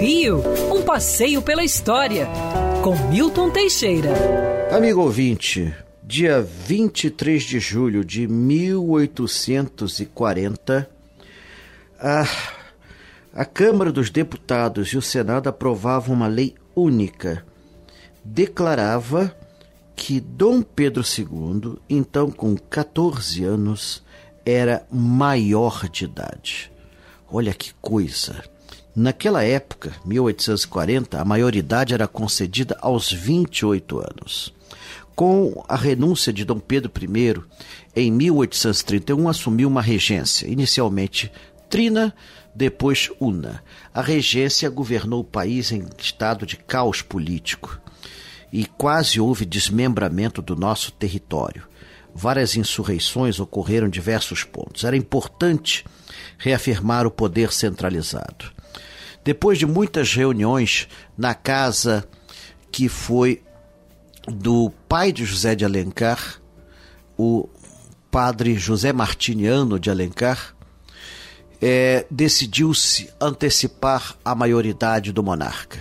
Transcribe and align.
Rio, 0.00 0.42
um 0.70 0.82
passeio 0.82 1.40
pela 1.40 1.64
história, 1.64 2.28
com 2.82 2.94
Milton 3.08 3.48
Teixeira. 3.50 4.10
Amigo 4.70 5.00
ouvinte, 5.00 5.74
dia 6.02 6.42
23 6.42 7.42
de 7.42 7.58
julho 7.58 8.04
de 8.04 8.28
1840, 8.28 10.90
a, 11.98 12.28
a 13.32 13.46
Câmara 13.46 13.90
dos 13.90 14.10
Deputados 14.10 14.88
e 14.88 14.98
o 14.98 15.02
Senado 15.02 15.48
aprovavam 15.48 16.14
uma 16.14 16.26
lei 16.26 16.54
única. 16.76 17.46
Declarava 18.22 19.34
que 19.96 20.20
Dom 20.20 20.60
Pedro 20.60 21.02
II, 21.02 21.78
então 21.88 22.30
com 22.30 22.54
14 22.56 23.42
anos, 23.42 24.04
era 24.44 24.86
maior 24.90 25.88
de 25.88 26.04
idade. 26.04 26.70
Olha 27.30 27.54
que 27.54 27.72
coisa! 27.80 28.52
Naquela 28.96 29.42
época, 29.42 29.92
1840, 30.04 31.20
a 31.20 31.24
maioridade 31.24 31.92
era 31.92 32.06
concedida 32.06 32.78
aos 32.80 33.10
28 33.10 33.98
anos. 33.98 34.54
Com 35.16 35.64
a 35.68 35.74
renúncia 35.74 36.32
de 36.32 36.44
Dom 36.44 36.60
Pedro 36.60 36.92
I, 36.96 37.42
em 37.96 38.12
1831 38.12 39.28
assumiu 39.28 39.68
uma 39.68 39.82
regência, 39.82 40.46
inicialmente 40.46 41.30
trina, 41.68 42.14
depois 42.54 43.10
una. 43.18 43.64
A 43.92 44.00
regência 44.00 44.70
governou 44.70 45.20
o 45.20 45.24
país 45.24 45.72
em 45.72 45.84
estado 45.98 46.46
de 46.46 46.56
caos 46.56 47.02
político 47.02 47.80
e 48.52 48.64
quase 48.64 49.20
houve 49.20 49.44
desmembramento 49.44 50.40
do 50.40 50.54
nosso 50.54 50.92
território. 50.92 51.66
Várias 52.14 52.54
insurreições 52.54 53.40
ocorreram 53.40 53.88
em 53.88 53.90
diversos 53.90 54.44
pontos. 54.44 54.84
Era 54.84 54.96
importante 54.96 55.84
reafirmar 56.38 57.08
o 57.08 57.10
poder 57.10 57.52
centralizado. 57.52 58.54
Depois 59.24 59.58
de 59.58 59.66
muitas 59.66 60.12
reuniões 60.12 60.86
na 61.16 61.34
casa 61.34 62.06
que 62.70 62.88
foi 62.88 63.42
do 64.28 64.70
pai 64.88 65.12
de 65.12 65.24
José 65.24 65.54
de 65.54 65.64
Alencar, 65.64 66.40
o 67.16 67.48
padre 68.10 68.54
José 68.56 68.92
Martiniano 68.92 69.80
de 69.80 69.90
Alencar, 69.90 70.54
é, 71.60 72.06
decidiu-se 72.10 73.10
antecipar 73.20 74.14
a 74.24 74.34
maioridade 74.34 75.12
do 75.12 75.22
monarca. 75.22 75.78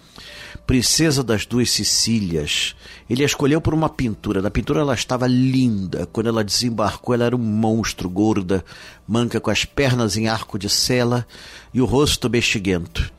princesa 0.65 1.23
das 1.23 1.45
duas 1.45 1.69
Sicílias. 1.69 2.75
Ele 3.09 3.23
a 3.23 3.25
escolheu 3.25 3.61
por 3.61 3.73
uma 3.73 3.89
pintura. 3.89 4.41
Na 4.41 4.49
pintura 4.49 4.81
ela 4.81 4.93
estava 4.93 5.27
linda. 5.27 6.07
Quando 6.07 6.27
ela 6.27 6.43
desembarcou, 6.43 7.13
ela 7.15 7.25
era 7.25 7.35
um 7.35 7.39
monstro, 7.39 8.09
gorda, 8.09 8.65
manca 9.07 9.39
com 9.39 9.51
as 9.51 9.63
pernas 9.63 10.17
em 10.17 10.27
arco 10.27 10.57
de 10.57 10.69
sela 10.69 11.25
e 11.73 11.81
o 11.81 11.85
rosto 11.85 12.27
bexiguento. 12.27 13.11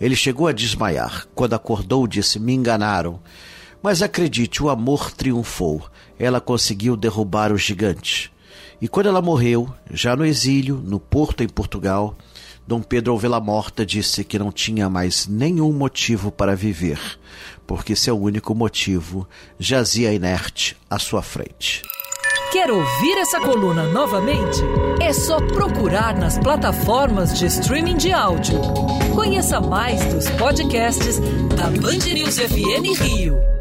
Ele 0.00 0.16
chegou 0.16 0.46
a 0.46 0.52
desmaiar. 0.52 1.26
Quando 1.34 1.54
acordou, 1.54 2.06
disse: 2.06 2.38
Me 2.38 2.54
enganaram. 2.54 3.20
Mas 3.82 4.00
acredite, 4.00 4.62
o 4.62 4.70
amor 4.70 5.10
triunfou. 5.12 5.86
Ela 6.18 6.40
conseguiu 6.40 6.96
derrubar 6.96 7.52
o 7.52 7.58
gigante. 7.58 8.32
E 8.80 8.88
quando 8.88 9.06
ela 9.06 9.22
morreu, 9.22 9.68
já 9.90 10.14
no 10.16 10.24
exílio, 10.24 10.76
no 10.84 10.98
Porto, 10.98 11.42
em 11.42 11.48
Portugal, 11.48 12.16
Dom 12.66 12.80
Pedro, 12.80 13.12
ao 13.12 13.18
vê-la 13.18 13.40
morta, 13.40 13.84
disse 13.84 14.24
que 14.24 14.38
não 14.38 14.50
tinha 14.50 14.88
mais 14.88 15.26
nenhum 15.26 15.70
motivo 15.72 16.30
para 16.32 16.56
viver, 16.56 16.98
porque 17.66 17.94
seu 17.94 18.18
único 18.18 18.54
motivo 18.54 19.28
jazia 19.58 20.12
inerte 20.14 20.76
à 20.88 20.98
sua 20.98 21.20
frente. 21.20 21.82
Quer 22.52 22.70
ouvir 22.70 23.18
essa 23.18 23.40
coluna 23.40 23.88
novamente? 23.88 24.60
É 25.00 25.12
só 25.12 25.38
procurar 25.40 26.16
nas 26.16 26.38
plataformas 26.38 27.36
de 27.38 27.46
streaming 27.46 27.96
de 27.96 28.12
áudio. 28.12 28.60
Conheça 29.14 29.60
mais 29.60 30.02
dos 30.14 30.30
podcasts 30.30 31.18
da 31.56 31.64
Band 31.64 32.12
News 32.14 32.38
FM 32.38 32.98
Rio. 32.98 33.53